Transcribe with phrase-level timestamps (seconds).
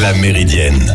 [0.00, 0.94] La Méridienne.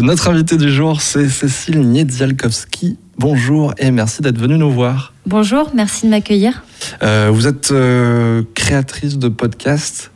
[0.00, 2.98] Notre invité du jour, c'est Cécile Niedzialkowski.
[3.18, 5.12] Bonjour et merci d'être venue nous voir.
[5.26, 6.62] Bonjour, merci de m'accueillir.
[7.02, 10.12] Euh, vous êtes euh, créatrice de podcasts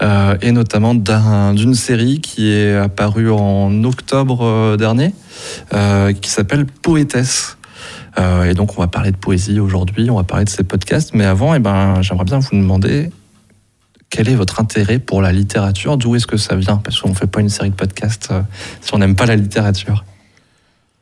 [0.00, 5.12] euh, et notamment d'une série qui est apparue en octobre dernier,
[6.20, 7.56] qui s'appelle Poétesse.
[8.44, 11.24] et donc on va parler de poésie aujourd'hui, on va parler de ces podcasts, mais
[11.24, 13.10] avant, eh ben, j'aimerais bien vous demander
[14.12, 15.96] quel est votre intérêt pour la littérature?
[15.96, 16.76] D'où est-ce que ça vient?
[16.76, 18.42] Parce qu'on ne fait pas une série de podcasts euh,
[18.82, 20.04] si on n'aime pas la littérature.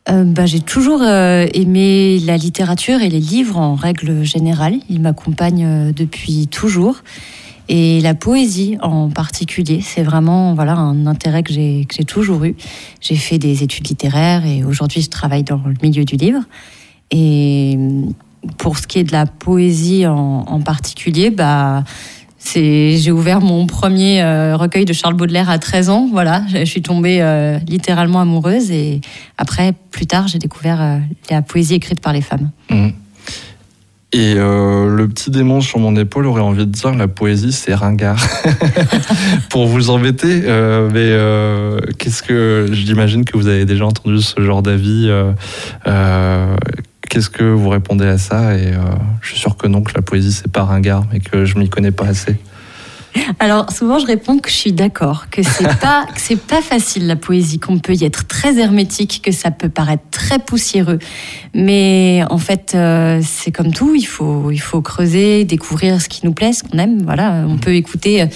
[0.08, 4.76] Euh, bah, j'ai toujours euh, aimé la littérature et les livres en règle générale.
[4.88, 7.02] Ils m'accompagnent depuis toujours.
[7.68, 12.54] Et la poésie en particulier, c'est vraiment voilà, un intérêt que j'ai toujours eu.
[13.00, 16.42] J'ai fait des études littéraires et aujourd'hui je travaille dans le milieu du livre.
[17.10, 17.76] Et
[18.56, 21.84] pour ce qui est de la poésie en, en particulier, bah,
[22.44, 26.08] j'ai ouvert mon premier euh, recueil de Charles Baudelaire à 13 ans.
[26.10, 29.00] Voilà, je suis tombée euh, littéralement amoureuse et
[29.38, 30.98] après, plus tard, j'ai découvert euh,
[31.30, 32.50] la poésie écrite par les femmes.
[32.70, 32.88] Mmh.
[34.12, 38.20] Et le petit démon sur mon épaule aurait envie de dire la poésie c'est ringard.
[39.50, 40.40] Pour vous embêter,
[40.92, 41.14] mais
[41.96, 45.08] qu'est-ce que j'imagine que vous avez déjà entendu ce genre d'avis
[47.10, 48.56] Qu'est-ce que vous répondez à ça?
[48.56, 48.78] Et euh,
[49.20, 51.68] je suis sûr que non, que la poésie, c'est pas ringard, mais que je m'y
[51.68, 52.38] connais pas assez.
[53.38, 57.06] Alors souvent je réponds que je suis d'accord, que c'est pas que c'est pas facile
[57.06, 60.98] la poésie, qu'on peut y être très hermétique, que ça peut paraître très poussiéreux,
[61.54, 66.24] mais en fait euh, c'est comme tout, il faut il faut creuser, découvrir ce qui
[66.24, 67.02] nous plaît, ce qu'on aime.
[67.02, 68.26] Voilà, on peut écouter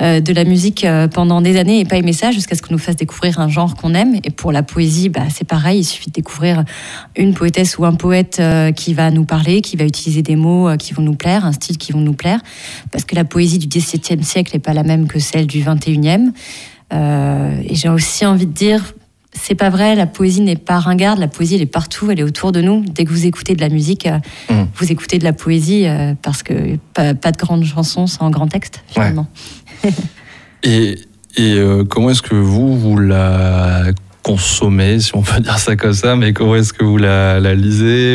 [0.00, 2.72] euh, de la musique euh, pendant des années et pas aimer ça jusqu'à ce qu'on
[2.72, 4.14] nous fasse découvrir un genre qu'on aime.
[4.24, 6.64] Et pour la poésie, bah, c'est pareil, il suffit de découvrir
[7.16, 8.40] une poétesse ou un poète
[8.76, 11.76] qui va nous parler, qui va utiliser des mots qui vont nous plaire, un style
[11.76, 12.40] qui vont nous plaire,
[12.90, 16.32] parce que la poésie du XVIIe siècle n'est pas la même que celle du 21e.
[16.92, 18.94] Euh, et j'ai aussi envie de dire,
[19.32, 22.24] c'est pas vrai, la poésie n'est pas ringarde, la poésie elle est partout, elle est
[22.24, 22.84] autour de nous.
[22.86, 24.18] Dès que vous écoutez de la musique, euh,
[24.50, 24.66] mmh.
[24.76, 28.82] vous écoutez de la poésie euh, parce que pas, de grandes chansons sans grand texte
[28.88, 29.26] finalement.
[30.62, 30.98] et,
[31.36, 31.56] et
[31.88, 33.84] comment est-ce que vous, vous la
[34.22, 38.14] consommez, si on peut dire ça comme ça, mais comment est-ce que vous la, lisez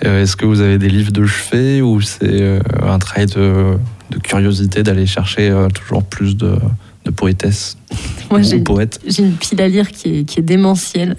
[0.00, 3.76] Est-ce que vous avez des livres de chevet ou c'est un travail de
[4.10, 6.56] de curiosité d'aller chercher euh, toujours plus de,
[7.04, 7.76] de poétesse
[8.30, 11.14] Moi, j'ai une pile à lire qui est, qui est démentielle.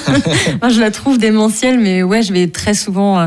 [0.62, 3.26] Moi, je la trouve démentielle, mais ouais, je vais très souvent, euh,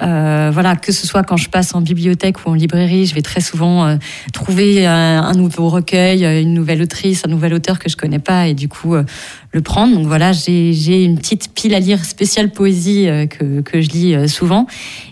[0.00, 3.20] euh, voilà, que ce soit quand je passe en bibliothèque ou en librairie, je vais
[3.20, 3.98] très souvent
[4.32, 8.54] trouver un, nouveau recueil, une nouvelle autrice, un nouvel auteur que je connais pas, et
[8.54, 9.94] du coup le prendre.
[9.94, 14.66] Donc voilà, j'ai une petite pile à lire spéciale poésie que, que je lis souvent.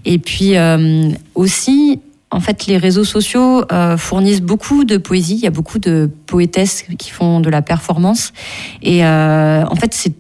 [0.07, 0.55] Et puis
[1.35, 1.99] aussi
[2.31, 5.35] en fait, les réseaux sociaux euh, fournissent beaucoup de poésie.
[5.35, 8.33] Il y a beaucoup de poétesses qui font de la performance.
[8.83, 10.15] Et euh, en fait, c'est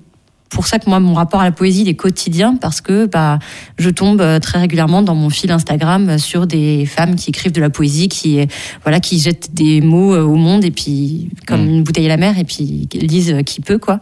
[0.48, 3.38] pour ça que moi, mon rapport à la poésie est quotidien parce que bah,
[3.78, 7.60] je tombe euh, très régulièrement dans mon fil Instagram sur des femmes qui écrivent de
[7.60, 8.44] la poésie, qui
[8.82, 11.69] voilà, qui jettent des mots au monde et puis comme mm.
[11.69, 14.00] une bouteille à la mer et puis lisent qui peut quoi.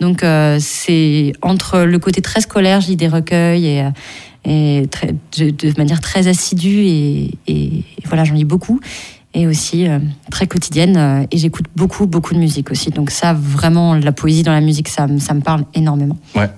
[0.00, 0.24] Donc
[0.58, 3.84] c'est entre le côté très scolaire, lis des recueils et
[4.44, 8.80] et très, de, manière très assidue et, voilà, j'en lis beaucoup
[9.36, 9.98] et aussi euh,
[10.30, 12.90] très quotidienne euh, et j'écoute beaucoup beaucoup de musique aussi.
[12.90, 16.16] Donc ça vraiment la poésie dans la musique ça, ça me parle énormément.
[16.36, 16.48] Ouais.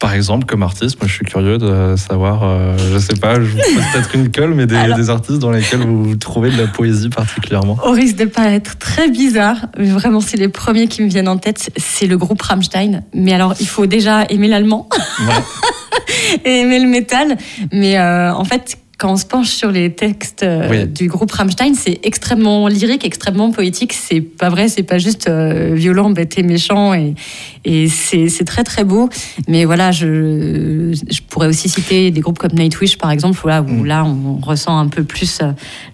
[0.00, 3.50] Par exemple, comme artiste, moi je suis curieux de savoir, euh, je sais pas, je
[3.50, 6.68] vous pose peut-être une colle, mais des, des, artistes dans lesquels vous trouvez de la
[6.68, 7.76] poésie particulièrement.
[7.84, 11.28] Au risque de pas être très bizarre, mais vraiment c'est les premiers qui me viennent
[11.28, 13.02] en tête, c'est le groupe Rammstein.
[13.12, 14.88] Mais alors il faut déjà aimer l'allemand.
[15.20, 15.34] Ouais.
[16.44, 17.36] Et aimer le métal.
[17.72, 21.72] Mais euh, en fait, quand on se penche sur les textes euh, du groupe Rammstein,
[21.74, 23.94] c'est extrêmement lyrique, extrêmement poétique.
[23.94, 27.14] C'est pas vrai, c'est pas juste euh, violent, bête et méchant, et,
[27.64, 29.08] et c'est très très beau.
[29.48, 33.86] Mais voilà, je, je, pourrais aussi citer des groupes comme Nightwish par exemple, où mm.
[33.86, 35.40] là on ressent un peu plus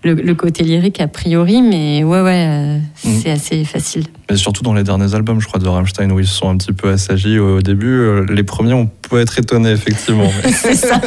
[0.03, 3.21] le, côté lyrique a priori, mais ouais ouais, mm.
[3.23, 4.07] c'est assez facile.
[4.29, 6.57] Mais surtout dans les derniers albums, je crois, de Rammstein, où ils se sont un
[6.57, 8.27] petit peu assagis au début.
[8.27, 10.29] Les premiers, on peut être étonné, effectivement.
[10.45, 11.01] c'est ça,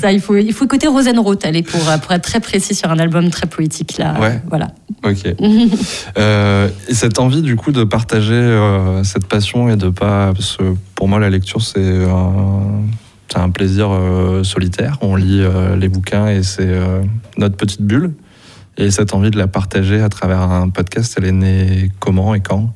[0.00, 2.98] ça, Il faut, il faut écouter Rosenroth, allez, pour, pour être très précis sur un
[2.98, 3.98] album très poétique.
[3.98, 4.18] Là.
[4.20, 4.40] Ouais.
[4.48, 4.68] Voilà.
[5.04, 5.34] Ok.
[6.18, 10.32] euh, et cette envie, du coup, de partager euh, cette passion et de pas.
[10.32, 12.82] Parce que pour moi, la lecture, c'est un,
[13.34, 14.98] un plaisir euh, solitaire.
[15.00, 16.70] On lit euh, les bouquins et c'est
[17.36, 18.12] notre petite bulle.
[18.78, 22.40] Et cette envie de la partager à travers un podcast, elle est née comment et
[22.40, 22.72] quand?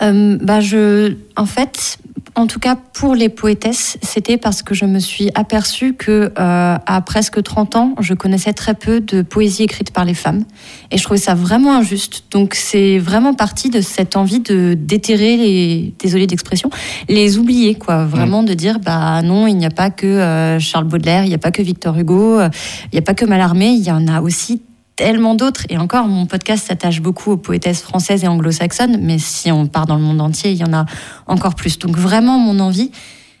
[0.00, 1.98] Bah je, En fait,
[2.34, 6.78] en tout cas pour les poétesses, c'était parce que je me suis aperçue que euh,
[6.84, 10.44] à presque 30 ans, je connaissais très peu de poésie écrite par les femmes.
[10.90, 12.24] Et je trouvais ça vraiment injuste.
[12.30, 16.70] Donc c'est vraiment parti de cette envie de déterrer les désolé d'expression,
[17.08, 20.86] les oublier quoi, vraiment de dire bah non, il n'y a pas que euh, Charles
[20.86, 22.50] Baudelaire, il n'y a pas que Victor Hugo, il
[22.94, 24.62] n'y a pas que Mallarmé, il y en a aussi
[25.00, 25.62] tellement d'autres.
[25.70, 29.86] Et encore, mon podcast s'attache beaucoup aux poétesses françaises et anglo-saxonnes, mais si on part
[29.86, 30.84] dans le monde entier, il y en a
[31.26, 31.78] encore plus.
[31.78, 32.90] Donc vraiment, mon envie,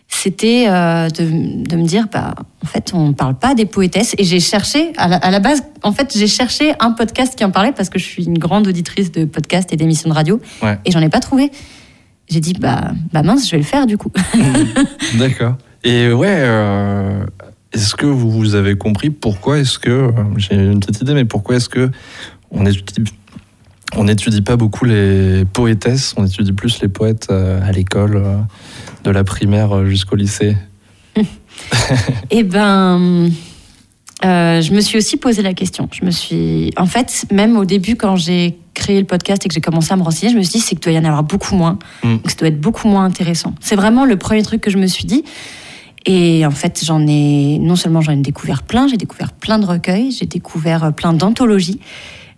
[0.08, 2.34] c'était euh, de, me dire, bah,
[2.64, 4.14] en fait, on ne parle pas des poétesses.
[4.16, 7.72] Et j'ai cherché, à la, base, en fait, j'ai cherché un podcast qui en parlait
[7.72, 10.40] parce que je suis une grande auditrice de podcasts et d'émissions de radio.
[10.86, 11.52] Et j'en ai pas trouvé.
[12.30, 14.10] J'ai dit, bah, bah mince, je vais le faire du coup.
[15.18, 15.56] D'accord.
[15.84, 17.24] Et ouais, euh,
[17.72, 21.56] est-ce que vous avez compris pourquoi est-ce que, euh, j'ai une petite idée, mais pourquoi
[21.56, 21.90] est-ce que
[22.50, 23.12] on étudie,
[23.96, 28.38] on n'étudie pas beaucoup les poétesses, on étudie plus les poètes euh, à l'école, euh,
[29.04, 30.56] de la primaire jusqu'au lycée
[32.30, 33.30] Eh ben,
[34.22, 35.88] je me suis aussi posé la question.
[35.92, 39.54] Je me suis, en fait, même au début, quand j'ai créé le podcast et que
[39.54, 41.22] j'ai commencé à me renseigner, je me suis dit c'est que doit y en avoir
[41.22, 42.18] beaucoup moins, mm.
[42.18, 43.54] que ça doit être beaucoup moins intéressant.
[43.60, 45.24] C'est vraiment le premier truc que je me suis dit.
[46.06, 49.66] Et en fait, j'en ai non seulement j'en ai découvert plein, j'ai découvert plein de
[49.66, 51.80] recueils, j'ai découvert euh, plein d'anthologies,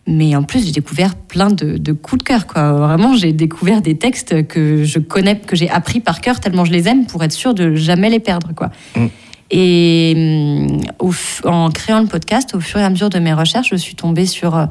[0.06, 2.46] mais en plus j'ai découvert plein de, coups de cœur.
[2.46, 2.72] Quoi.
[2.72, 6.72] Vraiment, j'ai découvert des textes que je connais, que j'ai appris par cœur tellement je
[6.72, 8.52] les aime pour être sûr de jamais les perdre.
[8.54, 8.70] Quoi.
[8.96, 9.06] Mm.
[9.52, 13.76] Et mm, en créant le podcast, au fur et à mesure de mes recherches, je
[13.76, 14.66] suis tombée sur euh,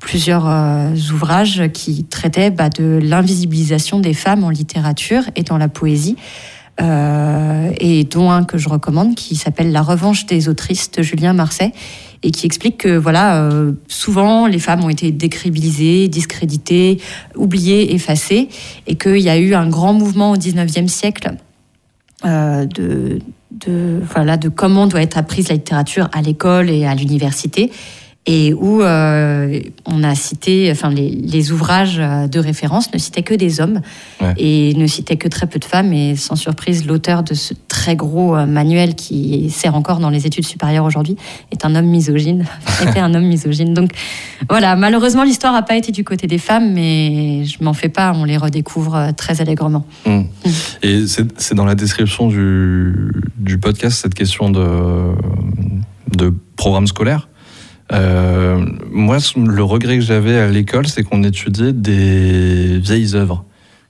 [0.00, 5.68] plusieurs euh, ouvrages qui traitaient bah, de l'invisibilisation des femmes en littérature et dans la
[5.68, 6.16] poésie.
[6.80, 11.34] Euh, et dont un que je recommande qui s'appelle La revanche des autrices de Julien
[11.34, 11.72] Marseille
[12.22, 16.98] et qui explique que voilà euh, souvent les femmes ont été décrédibilisées, discréditées,
[17.34, 18.48] oubliées, effacées
[18.86, 21.34] et qu'il y a eu un grand mouvement au 19e siècle
[22.24, 23.18] euh, de,
[23.50, 27.70] de, voilà, de comment doit être apprise la littérature à l'école et à l'université
[28.26, 33.60] et où euh, on a cité, enfin les, ouvrages de référence ne citaient que des
[33.60, 33.80] hommes
[34.36, 35.92] et ne citaient que très peu de femmes.
[35.92, 40.26] Et sans surprise, l'auteur de ce très gros euh, manuel qui sert encore dans les
[40.26, 41.16] études supérieures aujourd'hui
[41.50, 42.44] est un homme misogyne,
[42.82, 43.72] était un homme misogyne.
[43.72, 43.92] Donc
[44.50, 48.12] voilà, malheureusement l'histoire n'a pas été du côté des femmes, mais je m'en fais pas,
[48.14, 49.86] on les redécouvre euh, très allègrement.
[50.04, 50.10] Mmh.
[50.10, 50.24] Mmh.
[50.82, 55.14] Et c'est dans la description du, du podcast cette question de,
[56.14, 57.29] de programme scolaire?
[57.92, 63.44] Euh, moi, le regret que j'avais à l'école, c'est qu'on étudiait des vieilles œuvres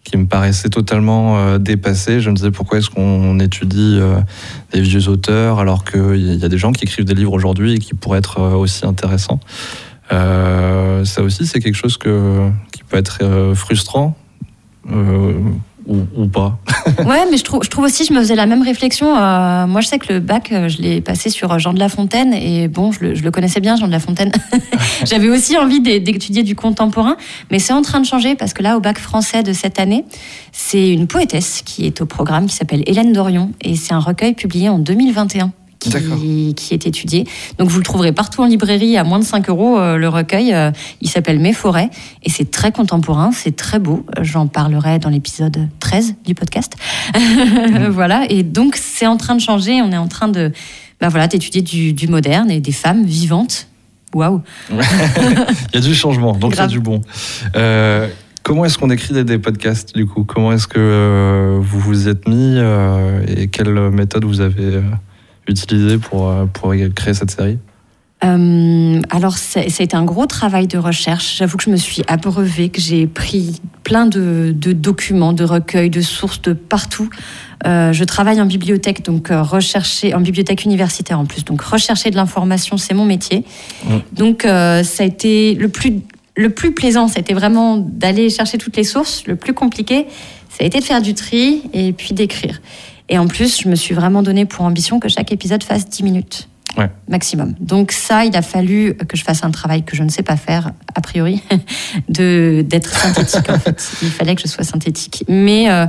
[0.04, 2.20] qui me paraissaient totalement euh, dépassées.
[2.20, 4.20] Je me disais pourquoi est-ce qu'on étudie euh,
[4.72, 7.78] des vieux auteurs alors qu'il y a des gens qui écrivent des livres aujourd'hui et
[7.78, 9.40] qui pourraient être aussi intéressants?
[10.10, 14.16] ça aussi, c'est quelque chose qui peut être frustrant
[15.86, 16.58] ou, pas.
[17.04, 19.16] ouais, mais je trouve, je trouve aussi, je me faisais la même réflexion.
[19.16, 21.88] Euh, moi, je sais que le bac, euh, je l'ai passé sur Jean de La
[21.88, 24.32] Fontaine, et bon, je le, connaissais bien, Jean de La Fontaine.
[25.04, 27.16] J'avais aussi envie d'étudier du contemporain,
[27.50, 30.04] mais c'est en train de changer parce que là, au bac français de cette année,
[30.52, 34.34] c'est une poétesse qui est au programme, qui s'appelle Hélène Dorion, et c'est un recueil
[34.34, 37.26] publié en 2021 qui, est étudié.
[37.58, 39.78] Donc vous le trouverez partout en librairie à moins de 5 euros.
[39.78, 41.90] Euh, le recueil, euh, il s'appelle Mes forêts
[42.22, 44.04] et c'est très contemporain, c'est très beau.
[44.20, 46.74] J'en parlerai dans l'épisode 13 du podcast.
[47.14, 47.86] Mmh.
[47.90, 49.80] voilà, et donc c'est en train de changer.
[49.82, 50.52] On est en train de
[51.00, 53.68] bah voilà, d'étudier du, moderne et des femmes vivantes.
[54.12, 54.76] Waouh Il
[55.74, 57.00] y a du changement, donc c'est du bon.
[57.56, 58.06] Euh,
[58.42, 60.24] comment est-ce qu'on écrit des, podcasts du coup?
[60.24, 62.58] Comment est-ce que vous vous êtes mis
[63.28, 64.82] et quelle méthode vous avez
[65.50, 67.58] utilisé pour, euh, pour créer cette série
[68.22, 71.38] euh, alors, ça a été un gros travail de recherche.
[71.38, 76.02] J'avoue que je me suis abreuvée, que j'ai pris plein de, documents, de recueils, de
[76.02, 77.08] sources de partout.
[77.66, 81.46] Euh, je travaille en bibliothèque, donc rechercher en bibliothèque universitaire en plus.
[81.46, 83.42] Donc rechercher de l'information, c'est mon métier.
[83.86, 83.94] Mmh.
[84.12, 86.02] Donc ça a été le plus
[86.36, 89.24] le plus plaisant, c'était vraiment d'aller chercher toutes les sources.
[89.26, 90.06] Le plus compliqué,
[90.48, 92.60] ça a été de faire du tri et puis d'écrire.
[93.10, 96.04] Et en plus, je me suis vraiment donné pour ambition que chaque épisode fasse 10
[96.04, 96.49] minutes
[97.08, 97.54] maximum.
[97.60, 100.36] Donc ça, il a fallu que je fasse un travail que je ne sais pas
[100.36, 101.42] faire, a priori,
[102.08, 103.50] de d'être synthétique.
[103.50, 103.90] en fait.
[104.02, 105.24] Il fallait que je sois synthétique.
[105.28, 105.86] Mais euh,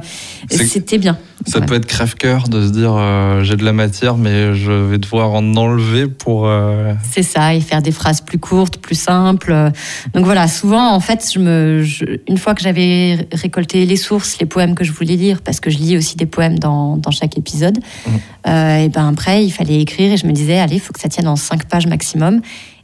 [0.50, 1.18] c'était bien.
[1.48, 5.00] Ça peut être crève-cœur de se dire euh, j'ai de la matière, mais je vais
[5.00, 6.48] devoir en enlever pour.
[6.48, 9.72] Euh, C'est ça, et faire des phrases plus courtes, plus simples.
[10.14, 11.84] Donc voilà, souvent, en fait, je me,
[12.28, 15.70] une fois que j'avais récolté les sources, les poèmes que je voulais lire, parce que
[15.70, 18.10] je lis aussi des poèmes dans, dans chaque épisode, mmh.
[18.50, 21.10] et ben après, il fallait écrire et je me disais, allez, il faut que ça
[21.10, 22.42] tienne en cinq pages maximum.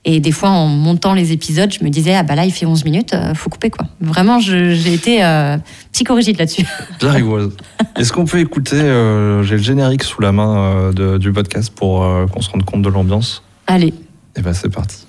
[0.10, 2.66] Et des fois, en montant les épisodes, je me disais, ah bah là, il fait
[2.66, 3.88] 11 minutes, euh, faut couper quoi.
[4.00, 5.58] Vraiment, j'ai été euh,
[5.92, 6.66] psychorigide là-dessus.
[7.00, 7.52] Bien rigoureuse.
[7.98, 12.42] Est-ce qu'on peut écouter, euh, j'ai le générique sous la main du podcast pour qu'on
[12.42, 13.44] se rende compte de l'ambiance?
[13.68, 13.88] Allez.
[13.88, 15.06] Et eh ben c'est parti.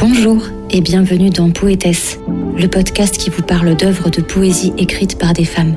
[0.00, 2.18] Bonjour et bienvenue dans Poétesse,
[2.56, 5.76] le podcast qui vous parle d'œuvres de poésie écrites par des femmes.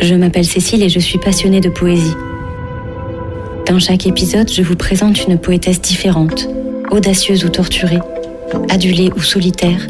[0.00, 2.14] Je m'appelle Cécile et je suis passionnée de poésie.
[3.66, 6.48] Dans chaque épisode, je vous présente une poétesse différente,
[6.90, 8.00] audacieuse ou torturée,
[8.70, 9.86] adulée ou solitaire,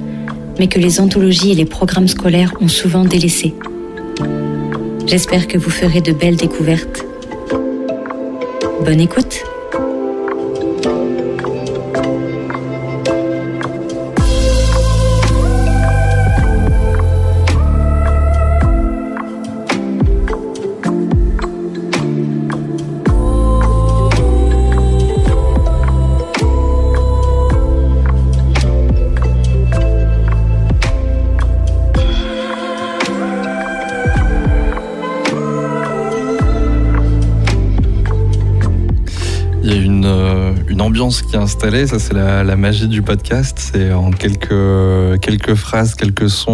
[0.59, 3.55] mais que les anthologies et les programmes scolaires ont souvent délaissée.
[5.07, 7.05] J'espère que vous ferez de belles découvertes.
[8.85, 9.43] Bonne écoute
[41.11, 43.59] qui est installé, ça c'est la, magie du podcast.
[43.59, 46.51] C'est en quelques, quelques phrases, quelques sons,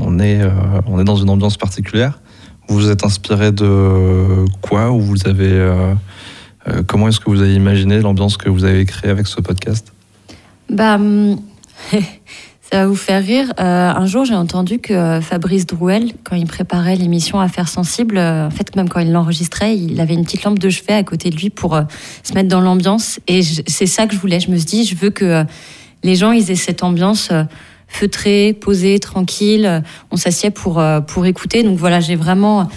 [0.00, 0.50] on, est, euh,
[0.86, 2.20] on est dans une ambiance particulière.
[2.68, 5.92] Vous vous êtes inspiré de quoi Ou vous avez euh,
[6.68, 9.92] euh, comment est-ce que vous avez imaginé l'ambiance que vous avez créée avec ce podcast?
[10.70, 11.40] Bah hum,
[12.74, 13.52] Ça va vous faire rire.
[13.60, 18.18] Euh, un jour, j'ai entendu que euh, Fabrice Drouel, quand il préparait l'émission Affaires sensibles,
[18.18, 21.04] euh, en fait, même quand il l'enregistrait, il avait une petite lampe de chevet à
[21.04, 21.80] côté de lui pour
[22.24, 23.20] se mettre dans l'ambiance.
[23.28, 24.40] Et c'est ça que je voulais.
[24.40, 25.44] Je me suis dit, je veux que
[26.02, 27.30] les gens ils aient cette ambiance
[27.86, 29.84] feutrée, posée, tranquille.
[30.10, 31.62] On s'assied pour, pour écouter.
[31.62, 32.68] Donc voilà, j'ai vraiment,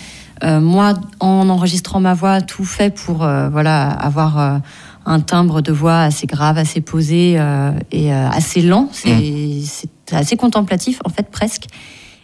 [0.43, 4.61] moi, en enregistrant ma voix, tout fait pour voilà, avoir
[5.07, 8.89] un timbre de voix assez grave, assez posé euh, et euh, assez lent.
[9.05, 9.61] Mm.
[9.63, 11.63] C'est assez contemplatif, en fait, presque.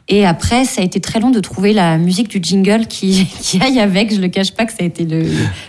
[0.10, 3.62] Et après, ça a été très long de trouver la musique du jingle qui, qui
[3.62, 4.12] aille avec.
[4.12, 5.26] Je ne le cache pas que ça a été le,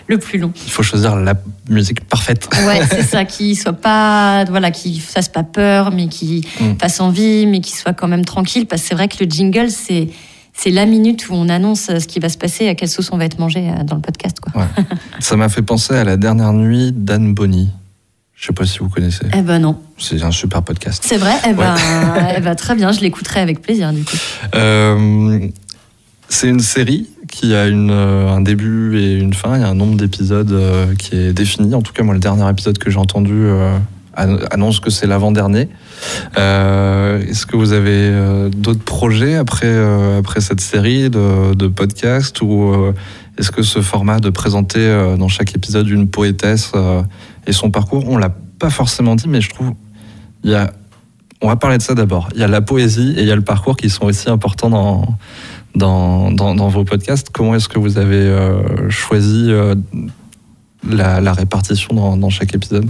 [0.07, 0.51] le, plus long.
[0.65, 1.35] Il faut choisir la
[1.69, 2.49] musique parfaite.
[2.67, 6.75] Ouais, c'est ça, qui soit pas, voilà, qui fasse pas peur, mais qui mm.
[6.79, 8.65] fasse envie, mais qui soit quand même tranquille.
[8.65, 10.09] Parce que c'est vrai que le jingle, c'est
[10.55, 13.17] c'est la minute où on annonce ce qui va se passer, à quelle sauce on
[13.17, 14.39] va être mangé euh, dans le podcast.
[14.39, 14.67] Quoi.
[15.19, 17.69] Ça m'a fait penser à la dernière nuit d'Anne Bonny.
[18.35, 19.25] Je sais pas si vous connaissez.
[19.33, 19.79] Eh ben non.
[19.97, 21.03] C'est un super podcast.
[21.05, 21.33] C'est vrai?
[21.47, 21.75] Eh ben,
[22.37, 24.17] eh ben, très bien, je l'écouterai avec plaisir du coup.
[24.55, 25.47] Euh,
[26.29, 29.57] c'est une série qui a une, euh, un début et une fin.
[29.57, 30.53] Il y a un nombre d'épisodes
[30.97, 31.75] qui est défini.
[31.75, 33.45] En tout cas, moi, le dernier épisode que j'ai entendu
[34.15, 35.69] annonce que c'est l'avant-dernier.
[36.37, 42.41] Euh, est-ce que vous avez euh, d'autres projets après, euh, après cette série de, podcasts
[42.41, 42.73] ou
[43.37, 46.71] est-ce que ce format de présenter dans chaque épisode une poétesse
[47.47, 49.73] et son parcours, on l'a pas forcément dit, mais je trouve
[50.43, 50.71] il y a,
[51.41, 52.29] on va parler de ça d'abord.
[52.35, 54.69] Il y a la poésie et il y a le parcours qui sont aussi importants
[54.69, 55.17] dans,
[55.73, 57.29] dans, dans, vos podcasts.
[57.31, 58.31] Comment est-ce que vous avez
[58.89, 59.51] choisi
[60.87, 62.87] la, la, répartition dans, dans chaque épisode?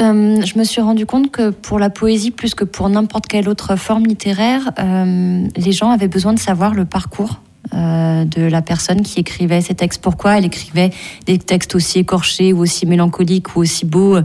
[0.00, 3.48] Euh, je me suis rendu compte que pour la poésie, plus que pour n'importe quelle
[3.48, 7.40] autre forme littéraire, euh, les gens avaient besoin de savoir le parcours
[7.74, 10.00] euh, de la personne qui écrivait ces textes.
[10.00, 10.90] Pourquoi elle écrivait
[11.26, 14.18] des textes aussi écorchés ou aussi mélancoliques ou aussi beaux?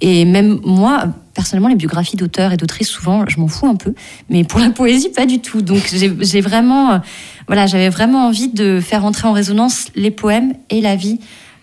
[0.00, 3.94] Et même moi, personnellement, les biographies d'auteurs et d'autrices, souvent, je m'en fous un peu.
[4.30, 5.60] Mais pour la poésie, pas du tout.
[5.60, 7.00] Donc j'ai vraiment,
[7.48, 11.18] voilà, j'avais vraiment envie de faire entrer en résonance les poèmes et la vie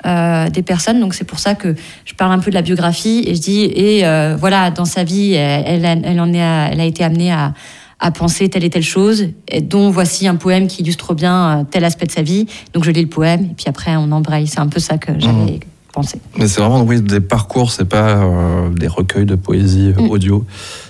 [0.06, 1.00] euh, des personnes.
[1.00, 3.64] Donc c'est pour ça que je parle un peu de la biographie et je dis
[3.64, 7.54] et euh, voilà dans sa vie elle, elle, en est elle a été amenée à,
[8.02, 11.64] à penser telle et telle chose, et dont voici un poème qui illustre bien euh,
[11.64, 12.48] tel aspect de sa vie.
[12.74, 14.46] Donc je lis le poème et puis après on embraye.
[14.46, 15.60] C'est un peu ça que j'avais mmh.
[15.94, 16.20] pensé.
[16.38, 18.30] Mais c'est vraiment oui, des parcours, c'est pas
[18.76, 20.10] des recueils de poésie mmh.
[20.10, 20.46] audio,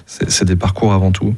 [0.07, 1.35] c'est des parcours avant tout.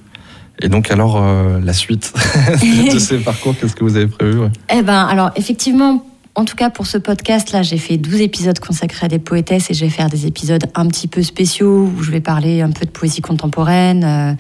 [0.62, 1.22] Et donc alors
[1.62, 2.13] la suite
[2.94, 4.39] de ces parcours, qu'est-ce que vous avez prévu
[4.74, 6.05] Eh ben alors effectivement
[6.36, 9.74] en tout cas, pour ce podcast-là, j'ai fait 12 épisodes consacrés à des poétesses et
[9.74, 12.86] je vais faire des épisodes un petit peu spéciaux où je vais parler un peu
[12.86, 14.34] de poésie contemporaine euh,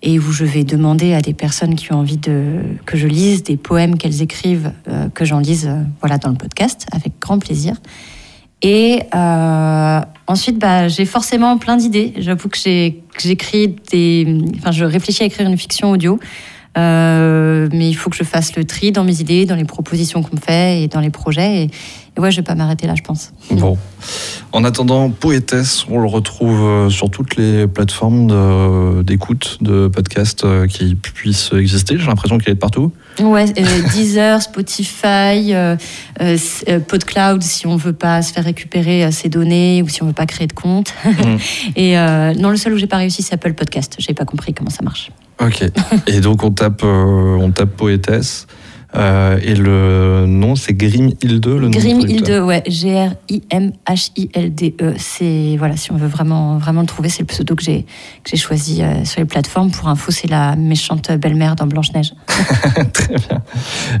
[0.00, 3.42] et où je vais demander à des personnes qui ont envie de, que je lise
[3.42, 7.38] des poèmes qu'elles écrivent, euh, que j'en lise euh, voilà, dans le podcast avec grand
[7.38, 7.76] plaisir.
[8.62, 12.12] Et ensuite, bah, j'ai forcément plein d'idées.
[12.18, 14.38] J'avoue que j'écris des.
[14.58, 16.20] Enfin, je réfléchis à écrire une fiction audio.
[16.76, 20.36] Mais il faut que je fasse le tri dans mes idées, dans les propositions qu'on
[20.36, 21.64] me fait et dans les projets.
[21.64, 21.70] Et,
[22.16, 23.32] et ouais, je vais pas m'arrêter là, je pense.
[23.50, 23.78] Bon.
[24.52, 30.66] En attendant, Poétesse, on le retrouve euh, sur toutes les plateformes d'écoute de, podcasts euh,
[30.66, 31.96] qui puissent exister.
[31.98, 32.92] J'ai l'impression qu'il est de partout.
[33.18, 35.54] Ouais, euh, Deezer, Spotify,
[36.86, 40.26] PodCloud si on veut pas se faire récupérer ses données ou si on veut pas
[40.26, 40.92] créer de compte.
[41.06, 41.36] Mm.
[41.76, 41.96] Et
[42.38, 43.96] non, le seul où j'ai pas réussi, c'est Apple Podcast.
[43.98, 45.10] J'ai pas compris comment ça marche.
[45.40, 45.64] Ok.
[46.06, 48.46] Et donc on tape, on tape Poétesse.
[48.94, 53.34] Euh, et le nom, c'est Grim Hilde, le nom Grim Hilde, ouais, G-R-I-M-H-I-L-D-E.
[54.98, 57.84] C'est, voilà, si on veut vraiment, vraiment le trouver, c'est le pseudo que j'ai,
[58.22, 59.70] que j'ai choisi euh, sur les plateformes.
[59.70, 62.12] Pour info, c'est la méchante belle-mère dans Blanche-Neige.
[62.92, 63.42] Très bien.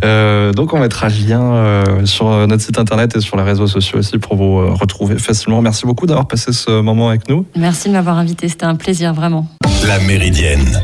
[0.04, 3.98] Euh, donc, on mettra le lien sur notre site internet et sur les réseaux sociaux
[4.00, 5.62] aussi pour vous retrouver facilement.
[5.62, 7.46] Merci beaucoup d'avoir passé ce moment avec nous.
[7.56, 9.46] Merci de m'avoir invité, c'était un plaisir, vraiment.
[9.86, 10.82] La Méridienne